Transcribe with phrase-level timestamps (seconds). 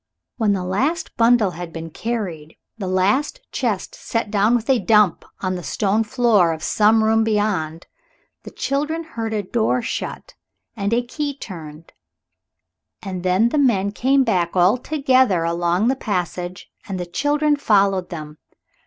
[0.37, 5.23] When the last bundle had been carried, the last chest set down with a dump
[5.41, 7.85] on the stone floor of some room beyond,
[8.41, 10.33] the children heard a door shut
[10.75, 11.93] and a key turned,
[13.03, 18.09] and then the men came back all together along the passage, and the children followed
[18.09, 18.39] them.